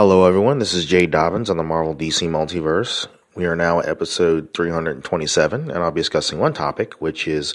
[0.00, 0.60] Hello, everyone.
[0.60, 3.08] This is Jay Dobbins on the Marvel DC Multiverse.
[3.34, 7.52] We are now at episode 327, and I'll be discussing one topic, which is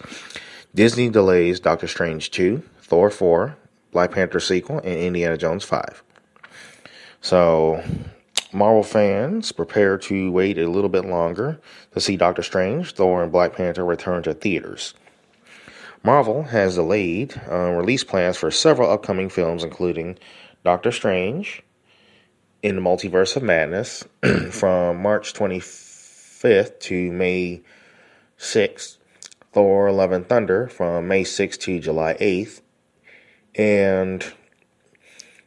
[0.76, 3.56] Disney delays Doctor Strange 2, Thor 4,
[3.94, 6.04] Black Panther sequel, and Indiana Jones 5.
[7.22, 7.82] So,
[8.52, 11.62] Marvel fans, prepare to wait a little bit longer
[11.94, 14.94] to see Doctor Strange, Thor, and Black Panther return to theaters.
[16.04, 20.18] Marvel has delayed uh, release plans for several upcoming films, including
[20.66, 21.64] Doctor Strange,
[22.64, 24.06] in the Multiverse of Madness
[24.52, 27.62] from March 25th to May
[28.40, 28.98] 6th.
[29.52, 32.62] Thor Love and Thunder from May 6th to July 8th.
[33.54, 34.26] And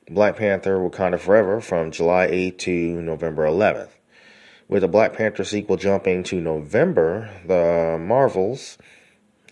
[0.08, 3.88] Black Panther Wakanda Forever from July 8th to November 11th.
[4.68, 8.78] With the Black Panther sequel jumping to November, the Marvels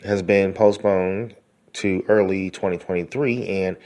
[0.04, 1.34] has been postponed
[1.74, 3.76] to early 2023, and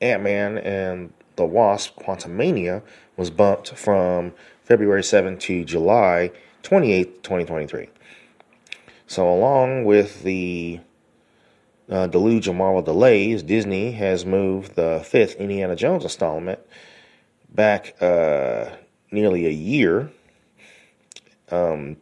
[0.00, 2.82] Ant Man and the Wasp Quantumania
[3.16, 4.32] was bumped from
[4.62, 6.30] February 7 to July
[6.62, 7.88] 28, 2023.
[9.06, 10.80] So, along with the
[11.90, 16.60] uh, deluge of Marvel delays, Disney has moved the fifth Indiana Jones installment
[17.50, 18.70] back uh,
[19.10, 20.10] nearly a year.
[21.50, 21.98] Um,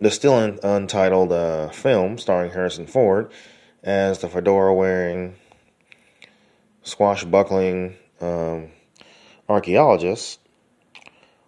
[0.00, 3.30] the still un- untitled uh, film starring Harrison Ford
[3.82, 5.34] as the fedora wearing,
[6.84, 8.70] swashbuckling um,
[9.48, 10.38] archaeologists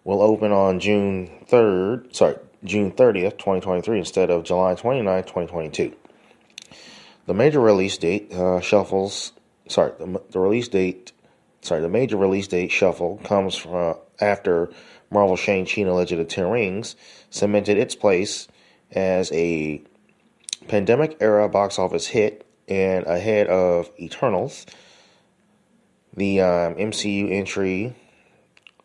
[0.05, 5.95] will open on June 3rd, sorry, June 30th, 2023, instead of July 29th, 2022.
[7.27, 9.33] The major release date uh, shuffles,
[9.69, 11.13] sorry, the, the, release date,
[11.63, 14.71] sorry, the major release date shuffle comes from after
[15.11, 16.97] Marvel Shang-Chi and Legend of Ten Rings
[17.31, 18.49] cemented its place
[18.91, 19.83] as a
[20.69, 24.67] pandemic era box office hit and ahead of Eternals
[26.17, 27.95] the um, MCU entry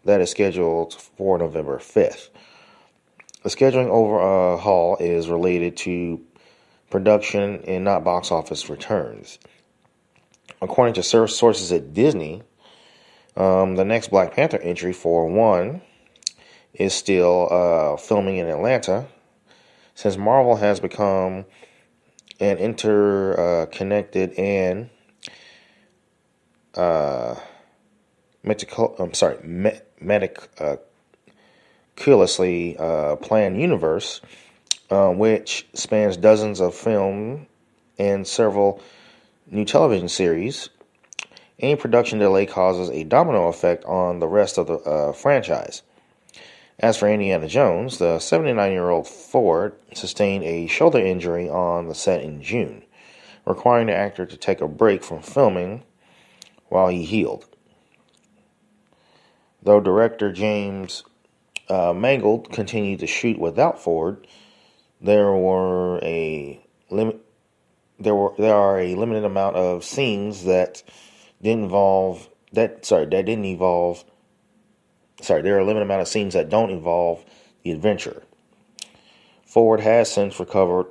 [0.05, 2.29] that is scheduled for November 5th.
[3.43, 6.21] The scheduling overhaul is related to
[6.89, 9.39] production and not box office returns.
[10.61, 12.43] According to sources at Disney,
[13.37, 15.81] um, the next Black Panther entry for one
[16.73, 19.07] is still uh, filming in Atlanta,
[19.95, 21.45] since Marvel has become
[22.39, 24.89] an interconnected and
[26.75, 27.35] uh,
[28.43, 34.21] medical, I'm sorry, me- meticulously uh, uh, planned universe,
[34.89, 37.47] uh, which spans dozens of film
[37.97, 38.81] and several
[39.49, 40.69] new television series.
[41.59, 45.81] Any production delay causes a domino effect on the rest of the uh, franchise.
[46.79, 51.95] As for Indiana Jones, the 79 year old Ford sustained a shoulder injury on the
[51.95, 52.83] set in June,
[53.45, 55.83] requiring the actor to take a break from filming
[56.69, 57.45] while he healed.
[59.61, 61.03] Though director James
[61.69, 64.25] uh, Mangold continued to shoot without Ford,
[65.01, 66.59] there were a
[66.89, 67.19] limit.
[67.99, 70.83] There were there are a limited amount of scenes that
[71.41, 72.85] didn't involve that.
[72.85, 74.05] Sorry, that didn't involve.
[75.21, 77.25] Sorry, there are a limited amount of scenes that don't involve
[77.63, 78.23] the adventure.
[79.45, 80.85] Ford has since recovered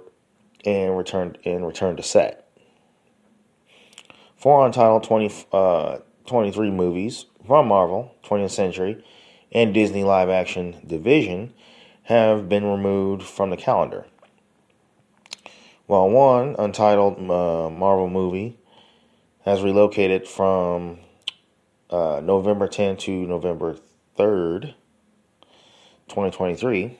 [0.65, 2.48] and returned and returned to set.
[4.39, 9.05] Four untitled 20, uh, 23 movies from Marvel, 20th Century,
[9.51, 11.53] and Disney live action division
[12.05, 14.07] have been removed from the calendar.
[15.87, 18.57] While one untitled uh, Marvel movie
[19.45, 21.01] has relocated from
[21.91, 23.77] uh, November 10 to November
[24.17, 24.75] 3rd,
[26.07, 26.97] 2023,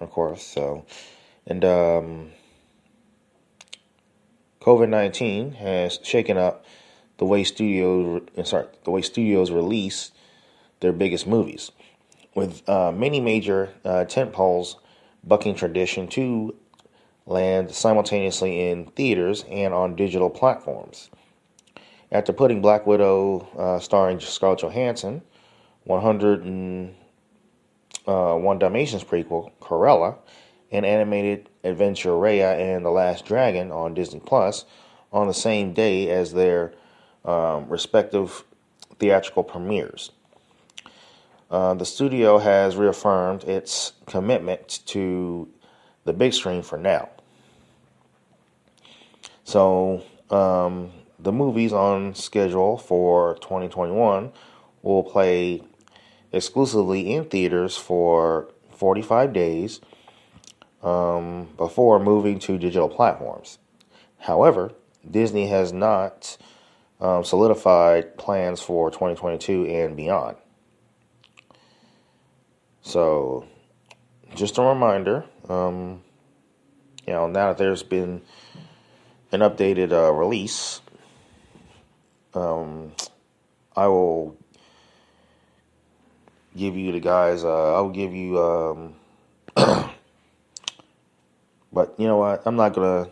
[0.00, 0.42] of course.
[0.42, 0.86] So,
[1.46, 2.30] and um,
[4.60, 6.64] COVID 19 has shaken up
[7.18, 10.12] the way studios sorry the way studios release
[10.80, 11.72] their biggest movies,
[12.34, 14.76] with uh, many major uh, tent poles
[15.24, 16.54] bucking tradition to
[17.26, 21.10] land simultaneously in theaters and on digital platforms.
[22.10, 25.20] After putting Black Widow, uh, starring Scarlett Johansson,
[25.84, 26.94] 101
[28.06, 30.16] uh, Dalmatians prequel, Cruella,
[30.70, 34.64] and animated adventure Raya and the Last Dragon on Disney Plus
[35.12, 36.72] on the same day as their
[37.24, 38.44] um, respective
[38.98, 40.10] theatrical premieres.
[41.50, 45.48] Uh, the studio has reaffirmed its commitment to
[46.04, 47.08] the big screen for now.
[49.44, 54.30] So, um, the movies on schedule for 2021
[54.82, 55.62] will play
[56.32, 59.80] exclusively in theaters for 45 days
[60.82, 63.58] um, before moving to digital platforms.
[64.18, 64.72] However,
[65.08, 66.36] Disney has not
[67.00, 70.36] um, solidified plans for 2022 and beyond.
[72.82, 73.46] So,
[74.34, 76.02] just a reminder, um,
[77.06, 78.22] you know, now that there's been
[79.30, 80.80] an updated uh, release,
[82.34, 82.92] um,
[83.76, 84.36] I will
[86.56, 87.44] give you the guys.
[87.44, 88.38] Uh, I'll give you.
[91.72, 92.42] But you know what?
[92.46, 93.08] I'm not gonna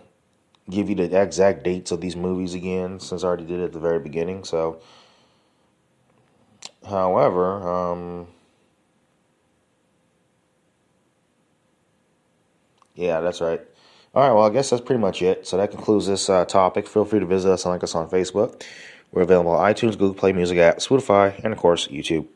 [0.69, 3.73] give you the exact dates of these movies again, since I already did it at
[3.73, 4.45] the very beginning.
[4.45, 4.81] So,
[6.89, 8.27] however, um,
[12.95, 13.61] yeah, that's right.
[14.15, 15.47] All right, well, I guess that's pretty much it.
[15.47, 16.89] So that concludes this uh, topic.
[16.89, 18.63] Feel free to visit us and like us on Facebook.
[19.13, 22.27] We're available on iTunes, Google Play Music app, Spotify, and of course, YouTube.